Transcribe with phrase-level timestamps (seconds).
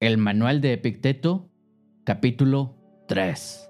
[0.00, 1.50] El Manual de Epicteto,
[2.04, 2.74] capítulo
[3.06, 3.68] 3.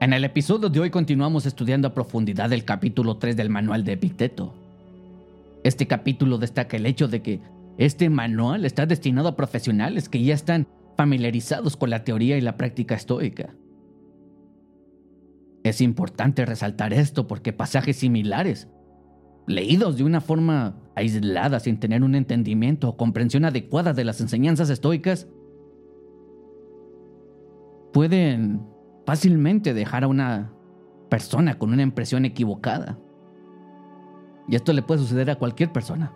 [0.00, 3.94] En el episodio de hoy continuamos estudiando a profundidad el capítulo 3 del Manual de
[3.94, 4.54] Epicteto.
[5.64, 7.40] Este capítulo destaca el hecho de que
[7.78, 12.56] este manual está destinado a profesionales que ya están familiarizados con la teoría y la
[12.56, 13.56] práctica estoica.
[15.64, 18.68] Es importante resaltar esto porque pasajes similares
[19.50, 24.70] leídos de una forma aislada sin tener un entendimiento o comprensión adecuada de las enseñanzas
[24.70, 25.28] estoicas,
[27.92, 28.62] pueden
[29.04, 30.52] fácilmente dejar a una
[31.08, 32.98] persona con una impresión equivocada.
[34.48, 36.12] Y esto le puede suceder a cualquier persona.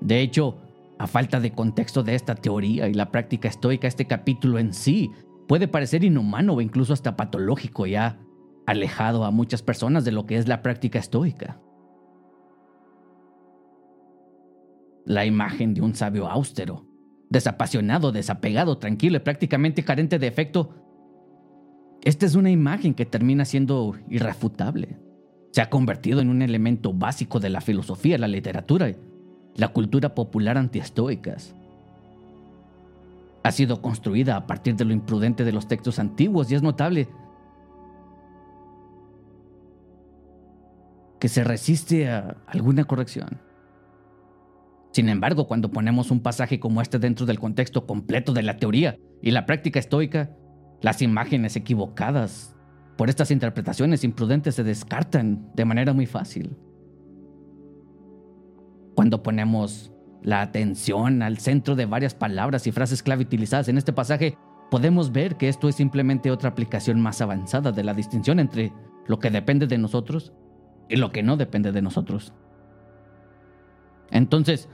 [0.00, 0.58] De hecho,
[0.98, 5.10] a falta de contexto de esta teoría y la práctica estoica, este capítulo en sí
[5.48, 8.18] puede parecer inhumano o incluso hasta patológico ya
[8.66, 11.60] alejado a muchas personas de lo que es la práctica estoica.
[15.04, 16.86] La imagen de un sabio austero,
[17.28, 20.70] desapasionado, desapegado, tranquilo y prácticamente carente de efecto.
[22.02, 24.98] Esta es una imagen que termina siendo irrefutable.
[25.50, 28.88] Se ha convertido en un elemento básico de la filosofía, la literatura
[29.54, 31.54] la cultura popular antiestoicas.
[33.44, 37.08] Ha sido construida a partir de lo imprudente de los textos antiguos y es notable
[41.22, 43.40] que se resiste a alguna corrección.
[44.90, 48.98] Sin embargo, cuando ponemos un pasaje como este dentro del contexto completo de la teoría
[49.22, 50.32] y la práctica estoica,
[50.80, 52.56] las imágenes equivocadas
[52.98, 56.56] por estas interpretaciones imprudentes se descartan de manera muy fácil.
[58.96, 59.92] Cuando ponemos
[60.24, 64.36] la atención al centro de varias palabras y frases clave utilizadas en este pasaje,
[64.72, 68.72] podemos ver que esto es simplemente otra aplicación más avanzada de la distinción entre
[69.06, 70.32] lo que depende de nosotros
[70.92, 72.34] y lo que no depende de nosotros.
[74.10, 74.68] Entonces,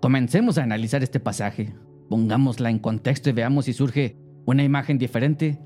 [0.00, 1.72] comencemos a analizar este pasaje,
[2.10, 5.60] pongámosla en contexto y veamos si surge una imagen diferente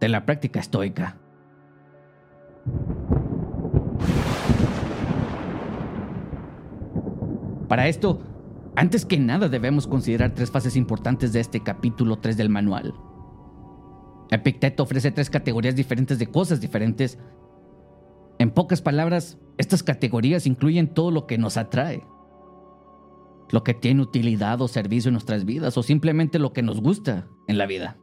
[0.00, 1.18] de la práctica estoica.
[7.68, 8.22] Para esto,
[8.74, 12.94] antes que nada debemos considerar tres fases importantes de este capítulo 3 del manual.
[14.30, 17.18] Epicteto ofrece tres categorías diferentes de cosas diferentes
[18.38, 22.02] en pocas palabras, estas categorías incluyen todo lo que nos atrae,
[23.50, 27.26] lo que tiene utilidad o servicio en nuestras vidas o simplemente lo que nos gusta
[27.48, 27.96] en la vida.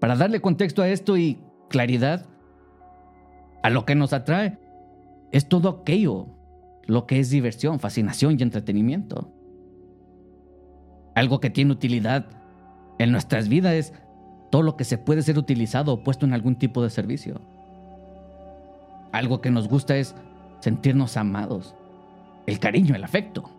[0.00, 2.28] Para darle contexto a esto y claridad,
[3.62, 4.58] a lo que nos atrae
[5.30, 6.26] es todo aquello,
[6.86, 9.32] lo que es diversión, fascinación y entretenimiento.
[11.14, 12.26] Algo que tiene utilidad
[12.98, 13.92] en nuestras vidas es
[14.50, 17.40] todo lo que se puede ser utilizado o puesto en algún tipo de servicio.
[19.12, 20.14] Algo que nos gusta es
[20.60, 21.74] sentirnos amados,
[22.46, 23.50] el cariño, el afecto.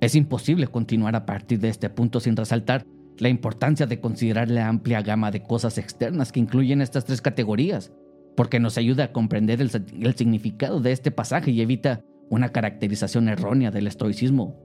[0.00, 2.84] Es imposible continuar a partir de este punto sin resaltar
[3.18, 7.92] la importancia de considerar la amplia gama de cosas externas que incluyen estas tres categorías,
[8.36, 9.70] porque nos ayuda a comprender el,
[10.14, 14.56] significado de este pasaje y evita una caracterización errónea del estoicismo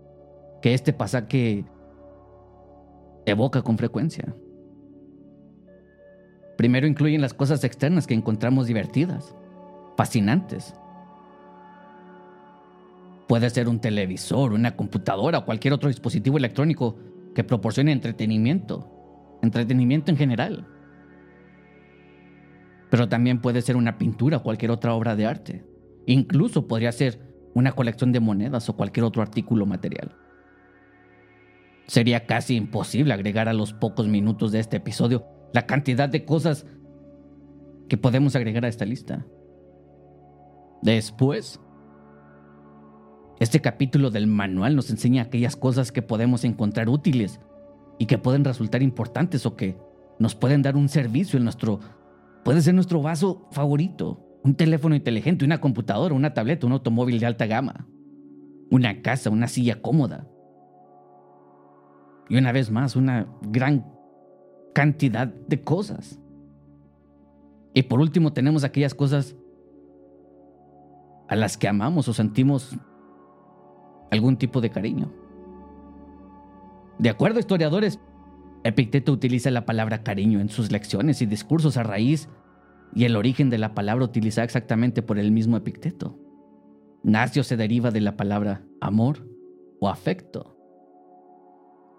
[0.61, 1.65] que este pasaje
[3.25, 4.35] evoca con frecuencia.
[6.59, 9.33] Primero incluyen las cosas externas que encontramos divertidas,
[9.95, 10.75] fascinantes.
[13.29, 16.97] Puede ser un televisor, una computadora o cualquier otro dispositivo electrónico
[17.33, 20.67] que proporcione entretenimiento, entretenimiento en general.
[22.89, 25.65] Pero también puede ser una pintura o cualquier otra obra de arte.
[26.07, 27.21] Incluso podría ser
[27.53, 30.13] una colección de monedas o cualquier otro artículo material.
[31.87, 36.65] Sería casi imposible agregar a los pocos minutos de este episodio la cantidad de cosas
[37.87, 39.25] que podemos agregar a esta lista.
[40.81, 41.59] Después,
[43.39, 47.39] este capítulo del manual nos enseña aquellas cosas que podemos encontrar útiles
[47.97, 49.77] y que pueden resultar importantes o que
[50.19, 51.79] nos pueden dar un servicio en nuestro...
[52.43, 57.25] Puede ser nuestro vaso favorito, un teléfono inteligente, una computadora, una tableta, un automóvil de
[57.25, 57.87] alta gama,
[58.71, 60.27] una casa, una silla cómoda.
[62.29, 63.85] Y una vez más, una gran
[64.73, 66.19] cantidad de cosas.
[67.73, 69.35] Y por último tenemos aquellas cosas
[71.27, 72.75] a las que amamos o sentimos
[74.11, 75.11] algún tipo de cariño.
[76.97, 77.99] De acuerdo historiadores,
[78.63, 82.27] Epicteto utiliza la palabra cariño en sus lecciones y discursos a raíz
[82.93, 86.17] y el origen de la palabra utilizada exactamente por el mismo Epicteto.
[87.03, 89.25] Nacio se deriva de la palabra amor
[89.79, 90.58] o afecto.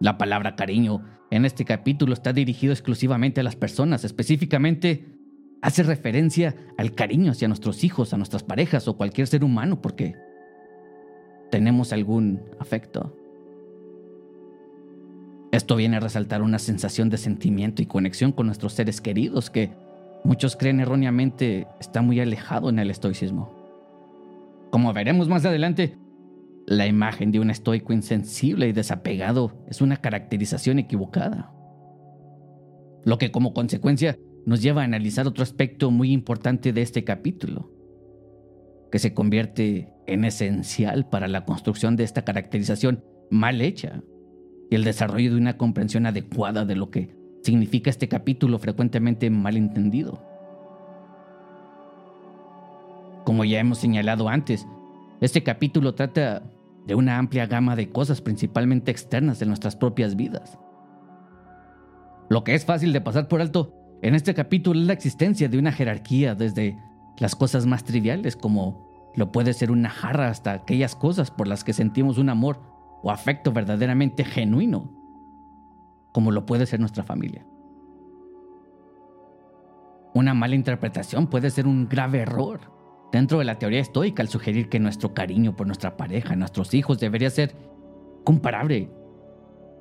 [0.01, 5.05] La palabra cariño en este capítulo está dirigido exclusivamente a las personas, específicamente
[5.61, 10.17] hace referencia al cariño hacia nuestros hijos, a nuestras parejas o cualquier ser humano, porque
[11.51, 13.15] tenemos algún afecto.
[15.53, 19.71] Esto viene a resaltar una sensación de sentimiento y conexión con nuestros seres queridos que
[20.25, 23.53] muchos creen erróneamente está muy alejado en el estoicismo.
[24.71, 25.99] Como veremos más adelante,
[26.71, 31.53] la imagen de un estoico insensible y desapegado es una caracterización equivocada.
[33.05, 37.73] Lo que como consecuencia nos lleva a analizar otro aspecto muy importante de este capítulo,
[38.93, 44.01] que se convierte en esencial para la construcción de esta caracterización mal hecha
[44.71, 50.23] y el desarrollo de una comprensión adecuada de lo que significa este capítulo frecuentemente malentendido.
[53.25, 54.69] Como ya hemos señalado antes,
[55.21, 56.45] este capítulo trata
[56.87, 60.59] de una amplia gama de cosas principalmente externas de nuestras propias vidas.
[62.29, 65.59] Lo que es fácil de pasar por alto en este capítulo es la existencia de
[65.59, 66.79] una jerarquía desde
[67.19, 71.65] las cosas más triviales como lo puede ser una jarra hasta aquellas cosas por las
[71.65, 72.61] que sentimos un amor
[73.03, 74.91] o afecto verdaderamente genuino,
[76.13, 77.45] como lo puede ser nuestra familia.
[80.15, 82.80] Una mala interpretación puede ser un grave error
[83.13, 86.99] dentro de la teoría estoica al sugerir que nuestro cariño por nuestra pareja, nuestros hijos,
[86.99, 87.55] debería ser
[88.25, 88.91] comparable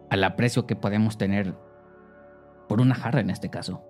[0.09, 1.55] al aprecio que podemos tener
[2.67, 3.83] por una jarra en este caso.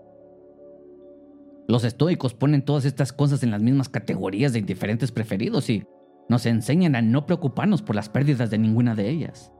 [1.68, 5.86] Los estoicos ponen todas estas cosas en las mismas categorías de indiferentes preferidos y
[6.27, 9.51] nos enseñan a no preocuparnos por las pérdidas de ninguna de ellas.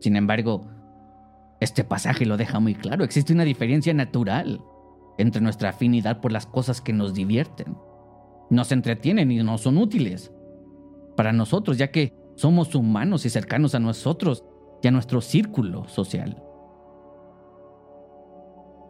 [0.00, 0.66] Sin embargo,
[1.60, 4.60] este pasaje lo deja muy claro, existe una diferencia natural
[5.16, 7.76] entre nuestra afinidad por las cosas que nos divierten,
[8.54, 10.32] nos entretienen y nos son útiles
[11.16, 14.44] para nosotros, ya que somos humanos y cercanos a nosotros
[14.82, 16.42] y a nuestro círculo social.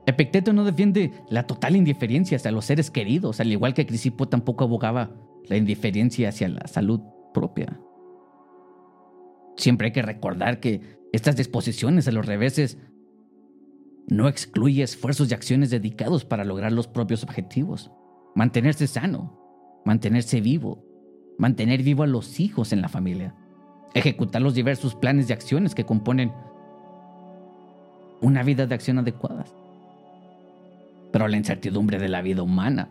[0.06, 4.64] Epicteto no defiende la total indiferencia hacia los seres queridos, al igual que Crisipo tampoco
[4.64, 5.10] abogaba
[5.48, 7.00] la indiferencia hacia la salud
[7.32, 7.80] propia.
[9.56, 12.78] Siempre hay que recordar que estas disposiciones a los reveses
[14.08, 17.90] no excluye esfuerzos y acciones dedicados para lograr los propios objetivos.
[18.34, 19.43] Mantenerse sano,
[19.84, 20.84] mantenerse vivo,
[21.38, 23.34] mantener vivo a los hijos en la familia,
[23.94, 26.32] ejecutar los diversos planes de acciones que componen
[28.20, 29.54] una vida de acción adecuadas.
[31.12, 32.88] Pero la incertidumbre de la vida humana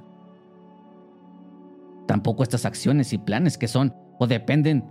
[2.08, 4.86] Tampoco estas acciones y planes que son o dependen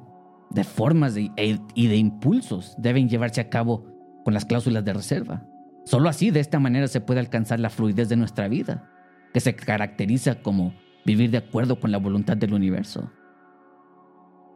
[0.50, 1.30] de formas e,
[1.74, 3.86] y de impulsos deben llevarse a cabo
[4.24, 5.46] con las cláusulas de reserva.
[5.84, 8.88] Solo así, de esta manera, se puede alcanzar la fluidez de nuestra vida,
[9.32, 13.10] que se caracteriza como vivir de acuerdo con la voluntad del universo.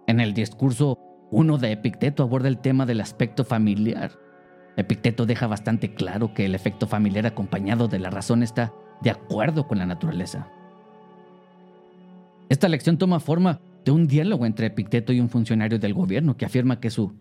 [0.07, 0.99] En el discurso
[1.31, 4.13] 1 de Epicteto aborda el tema del aspecto familiar.
[4.77, 8.73] Epicteto deja bastante claro que el efecto familiar acompañado de la razón está
[9.03, 10.49] de acuerdo con la naturaleza.
[12.49, 16.45] Esta lección toma forma de un diálogo entre Epicteto y un funcionario del gobierno que
[16.45, 17.15] afirma que su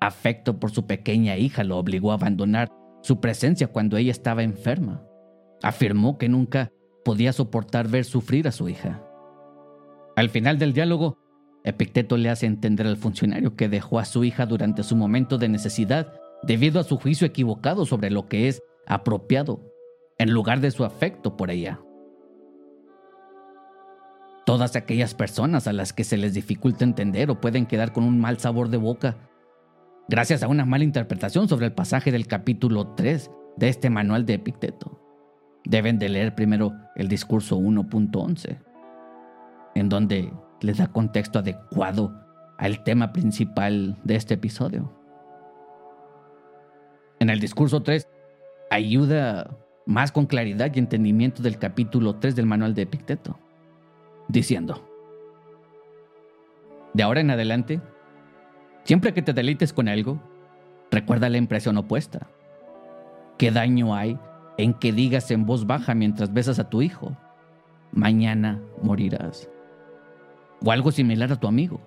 [0.00, 2.68] afecto por su pequeña hija lo obligó a abandonar
[3.02, 5.02] su presencia cuando ella estaba enferma.
[5.62, 6.70] Afirmó que nunca
[7.06, 9.00] podía soportar ver sufrir a su hija.
[10.16, 11.16] Al final del diálogo,
[11.62, 15.48] Epicteto le hace entender al funcionario que dejó a su hija durante su momento de
[15.48, 16.12] necesidad
[16.42, 19.60] debido a su juicio equivocado sobre lo que es apropiado,
[20.18, 21.78] en lugar de su afecto por ella.
[24.44, 28.18] Todas aquellas personas a las que se les dificulta entender o pueden quedar con un
[28.18, 29.16] mal sabor de boca,
[30.08, 34.34] gracias a una mala interpretación sobre el pasaje del capítulo 3 de este manual de
[34.34, 35.05] Epicteto,
[35.66, 38.58] deben de leer primero el discurso 1.11,
[39.74, 42.12] en donde les da contexto adecuado
[42.58, 44.92] al tema principal de este episodio.
[47.18, 48.08] En el discurso 3
[48.70, 49.56] ayuda
[49.86, 53.38] más con claridad y entendimiento del capítulo 3 del manual de Epicteto
[54.28, 54.88] diciendo,
[56.92, 57.80] de ahora en adelante,
[58.84, 60.20] siempre que te deleites con algo,
[60.90, 62.28] recuerda la impresión opuesta.
[63.38, 64.18] ¿Qué daño hay
[64.58, 67.16] en que digas en voz baja mientras besas a tu hijo?
[67.92, 69.48] Mañana morirás.
[70.64, 71.80] O algo similar a tu amigo.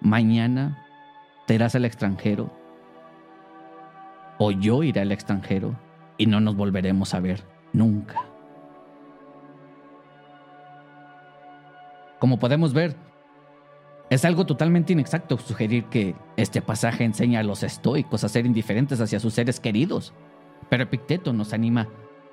[0.00, 0.86] Mañana
[1.46, 2.50] te irás al extranjero.
[4.38, 5.74] O yo iré al extranjero
[6.18, 8.22] y no nos volveremos a ver nunca.
[12.18, 12.96] Como podemos ver,
[14.10, 19.00] es algo totalmente inexacto sugerir que este pasaje enseña a los estoicos a ser indiferentes
[19.00, 20.14] hacia sus seres queridos,
[20.68, 21.88] pero Epicteto nos anima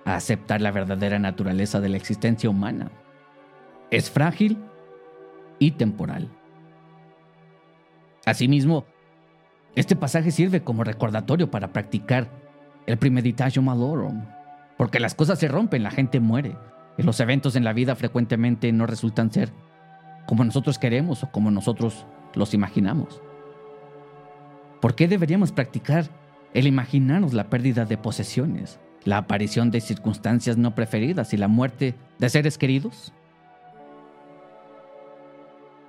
[0.06, 2.92] a aceptar la verdadera naturaleza de la existencia humana.
[3.90, 4.58] Es frágil
[5.60, 6.30] y temporal.
[8.26, 8.86] Asimismo,
[9.76, 12.30] este pasaje sirve como recordatorio para practicar
[12.86, 14.26] el premeditatio malorum,
[14.78, 16.56] porque las cosas se rompen, la gente muere,
[16.98, 19.52] y los eventos en la vida frecuentemente no resultan ser
[20.28, 23.22] como nosotros queremos o como nosotros los imaginamos.
[24.80, 26.06] ¿Por qué deberíamos practicar
[26.54, 31.96] el imaginarnos la pérdida de posesiones, la aparición de circunstancias no preferidas y la muerte
[32.20, 33.14] de seres queridos?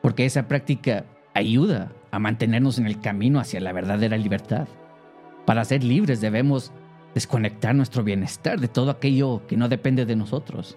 [0.01, 1.05] Porque esa práctica
[1.35, 4.69] ayuda a mantenernos en el camino hacia la verdadera libertad.
[5.47, 6.73] Para ser libres debemos
[7.15, 10.77] desconectar nuestro bienestar de todo aquello que no depende de nosotros.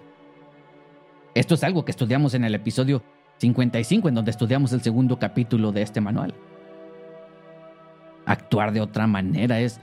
[1.34, 3.02] Esto es algo que estudiamos en el episodio
[3.38, 6.34] 55, en donde estudiamos el segundo capítulo de este manual.
[8.26, 9.80] Actuar de otra manera es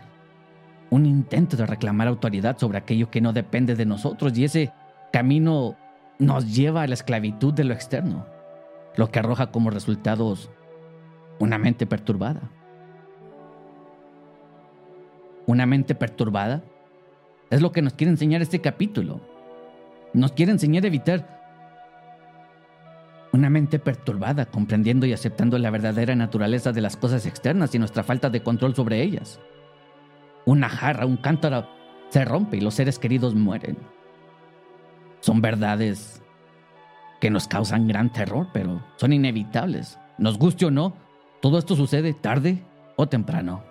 [0.90, 4.72] un intento de reclamar autoridad sobre aquello que no depende de nosotros y ese
[5.12, 5.76] camino
[6.20, 8.26] nos lleva a la esclavitud de lo externo,
[8.96, 10.52] lo que arroja como resultados
[11.40, 12.42] una mente perturbada.
[15.46, 16.64] Una mente perturbada
[17.50, 19.22] es lo que nos quiere enseñar este capítulo.
[20.14, 21.43] Nos quiere enseñar a evitar
[23.34, 28.04] una mente perturbada, comprendiendo y aceptando la verdadera naturaleza de las cosas externas y nuestra
[28.04, 29.40] falta de control sobre ellas.
[30.46, 31.68] Una jarra, un cántaro
[32.10, 33.76] se rompe y los seres queridos mueren.
[35.20, 36.22] Son verdades
[37.20, 39.98] que nos causan gran terror, pero son inevitables.
[40.20, 40.94] Nos guste o no,
[41.42, 42.64] todo esto sucede tarde
[42.98, 43.64] o temprano.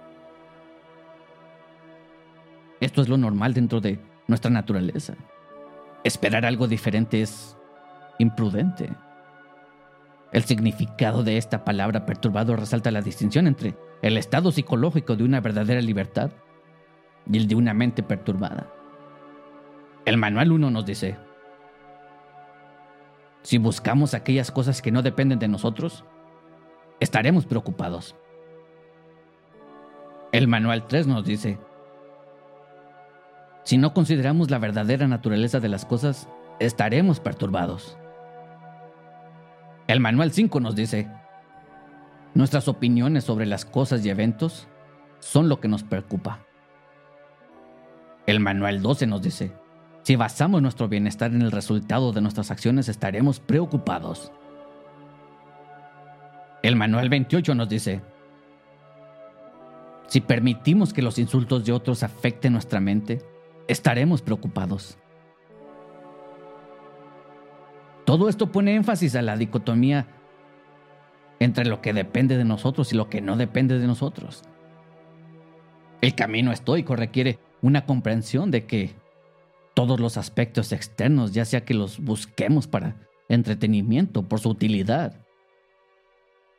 [2.80, 5.14] Esto es lo normal dentro de nuestra naturaleza.
[6.02, 7.56] Esperar algo diferente es
[8.18, 8.90] imprudente.
[10.32, 15.40] El significado de esta palabra perturbado resalta la distinción entre el estado psicológico de una
[15.40, 16.30] verdadera libertad
[17.30, 18.72] y el de una mente perturbada.
[20.06, 21.16] El manual 1 nos dice,
[23.42, 26.04] si buscamos aquellas cosas que no dependen de nosotros,
[26.98, 28.16] estaremos preocupados.
[30.32, 31.58] El manual 3 nos dice,
[33.64, 37.98] si no consideramos la verdadera naturaleza de las cosas, estaremos perturbados.
[39.92, 41.06] El manual 5 nos dice,
[42.32, 44.66] nuestras opiniones sobre las cosas y eventos
[45.20, 46.46] son lo que nos preocupa.
[48.26, 49.52] El manual 12 nos dice,
[50.02, 54.32] si basamos nuestro bienestar en el resultado de nuestras acciones estaremos preocupados.
[56.62, 58.00] El manual 28 nos dice,
[60.06, 63.20] si permitimos que los insultos de otros afecten nuestra mente,
[63.68, 64.96] estaremos preocupados.
[68.12, 70.06] Todo esto pone énfasis a la dicotomía
[71.40, 74.42] entre lo que depende de nosotros y lo que no depende de nosotros.
[76.02, 78.90] El camino estoico requiere una comprensión de que
[79.72, 82.96] todos los aspectos externos, ya sea que los busquemos para
[83.30, 85.14] entretenimiento, por su utilidad,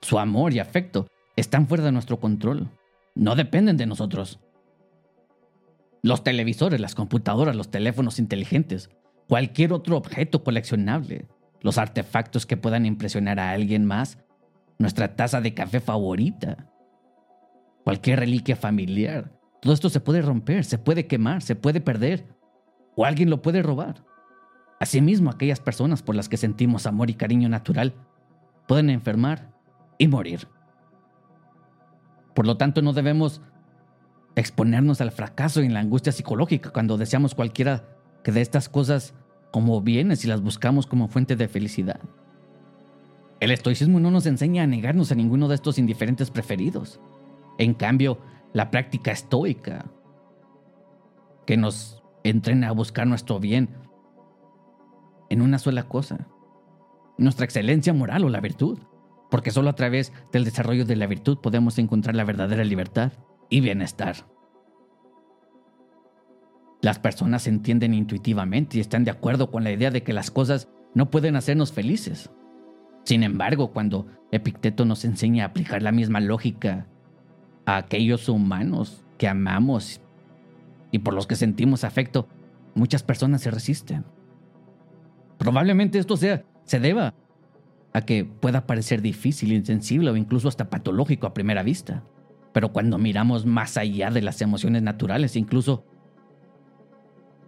[0.01, 1.05] su amor y afecto,
[1.35, 2.67] están fuera de nuestro control.
[3.13, 4.39] No dependen de nosotros.
[6.01, 8.89] Los televisores, las computadoras, los teléfonos inteligentes,
[9.27, 11.27] cualquier otro objeto coleccionable,
[11.63, 14.19] los artefactos que puedan impresionar a alguien más,
[14.77, 16.69] nuestra taza de café favorita,
[17.83, 19.31] cualquier reliquia familiar.
[19.61, 22.27] Todo esto se puede romper, se puede quemar, se puede perder,
[22.95, 24.03] o alguien lo puede robar.
[24.79, 27.93] Asimismo, aquellas personas por las que sentimos amor y cariño natural
[28.67, 29.53] pueden enfermar
[29.97, 30.49] y morir.
[32.35, 33.41] Por lo tanto, no debemos
[34.35, 37.85] exponernos al fracaso y la angustia psicológica cuando deseamos cualquiera
[38.23, 39.13] que de estas cosas
[39.53, 41.99] como bienes y las buscamos como fuente de felicidad.
[43.39, 46.99] El estoicismo no nos enseña a negarnos a ninguno de estos indiferentes preferidos.
[47.59, 48.17] En cambio,
[48.51, 49.85] la práctica estoica,
[51.45, 53.69] que nos entrena a buscar nuestro bien
[55.29, 56.27] en una sola cosa,
[57.19, 58.79] nuestra excelencia moral o la virtud,
[59.29, 63.11] porque solo a través del desarrollo de la virtud podemos encontrar la verdadera libertad
[63.51, 64.32] y bienestar.
[66.83, 70.67] Las personas entienden intuitivamente y están de acuerdo con la idea de que las cosas
[70.93, 72.29] no pueden hacernos felices.
[73.05, 76.85] Sin embargo, cuando Epicteto nos enseña a aplicar la misma lógica
[77.65, 80.01] a aquellos humanos que amamos
[80.91, 82.27] y por los que sentimos afecto,
[82.75, 84.03] muchas personas se resisten.
[85.37, 87.13] Probablemente esto sea, se deba
[87.93, 92.03] a que pueda parecer difícil, insensible o incluso hasta patológico a primera vista.
[92.51, 95.85] Pero cuando miramos más allá de las emociones naturales, incluso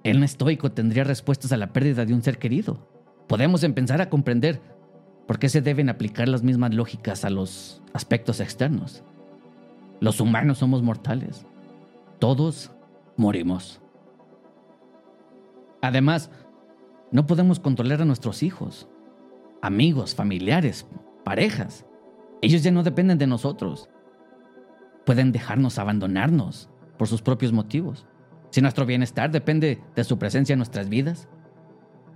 [0.05, 2.77] el estoico tendría respuestas a la pérdida de un ser querido.
[3.27, 4.61] Podemos empezar a comprender
[5.25, 9.03] por qué se deben aplicar las mismas lógicas a los aspectos externos.
[9.99, 11.47] Los humanos somos mortales.
[12.19, 12.71] Todos
[13.17, 13.81] morimos.
[15.81, 16.29] Además,
[17.11, 18.87] no podemos controlar a nuestros hijos,
[19.63, 20.85] amigos, familiares,
[21.23, 21.83] parejas.
[22.43, 23.89] Ellos ya no dependen de nosotros.
[25.03, 28.05] Pueden dejarnos abandonarnos por sus propios motivos.
[28.55, 31.27] Si nuestro bienestar depende de su presencia en nuestras vidas,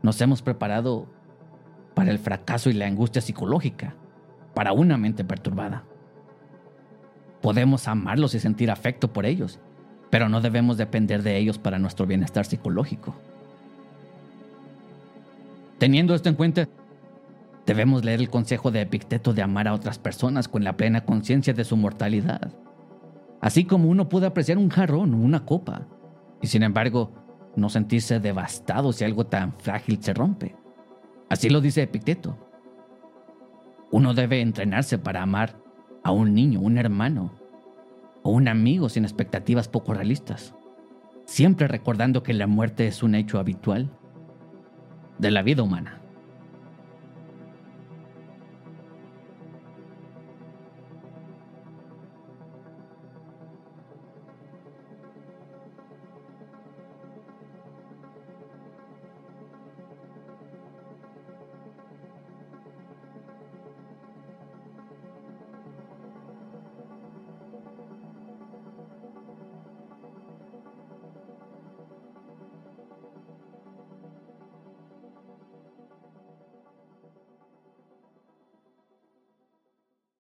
[0.02, 1.06] nos hemos preparado
[1.94, 3.94] para el fracaso y la angustia psicológica.
[4.54, 5.84] para una mente perturbada.
[7.42, 9.60] Podemos amarlos y sentir afecto por ellos,
[10.10, 13.16] pero no debemos depender de ellos para nuestro bienestar psicológico.
[15.78, 16.70] Teniendo esto en cuenta,
[17.66, 21.54] debemos leer el consejo de Epicteto de amar a otras personas con la plena conciencia
[21.54, 22.54] de su mortalidad,
[23.42, 25.86] así como uno puede apreciar un jarrón o una copa,
[26.42, 27.12] y sin embargo,
[27.56, 30.56] no sentirse devastado si algo tan frágil se rompe.
[31.30, 32.38] Así lo dice Epicteto.
[33.92, 35.58] Uno debe entrenarse para amar
[36.04, 37.34] a un niño, un hermano
[38.24, 40.54] o un amigo sin expectativas poco realistas,
[41.26, 43.92] siempre recordando que la muerte es un hecho habitual
[45.18, 45.99] de la vida humana.